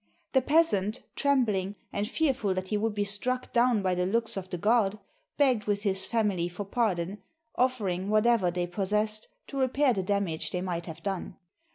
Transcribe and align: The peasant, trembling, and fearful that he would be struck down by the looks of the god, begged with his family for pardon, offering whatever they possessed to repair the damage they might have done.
The 0.31 0.41
peasant, 0.41 1.03
trembling, 1.15 1.75
and 1.93 2.09
fearful 2.09 2.55
that 2.55 2.69
he 2.69 2.75
would 2.75 2.95
be 2.95 3.03
struck 3.03 3.53
down 3.53 3.83
by 3.83 3.93
the 3.93 4.07
looks 4.07 4.35
of 4.35 4.49
the 4.49 4.57
god, 4.57 4.97
begged 5.37 5.65
with 5.65 5.83
his 5.83 6.07
family 6.07 6.49
for 6.49 6.65
pardon, 6.65 7.21
offering 7.55 8.09
whatever 8.09 8.49
they 8.49 8.65
possessed 8.65 9.27
to 9.45 9.59
repair 9.59 9.93
the 9.93 10.01
damage 10.01 10.49
they 10.49 10.61
might 10.61 10.87
have 10.87 11.03
done. 11.03 11.35